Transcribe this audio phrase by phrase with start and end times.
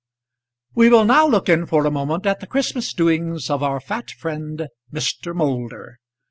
[0.73, 4.09] We will now look in for a moment at the Christmas doings of our fat
[4.09, 5.35] friend, Mr.
[5.35, 5.99] Moulder.